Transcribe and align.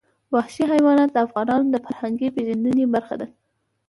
وحشي 0.33 0.63
حیوانات 0.71 1.09
د 1.13 1.17
افغانانو 1.27 1.67
د 1.71 1.75
فرهنګي 1.85 2.27
پیژندنې 2.35 2.85
برخه 2.95 3.15
ده. 3.21 3.27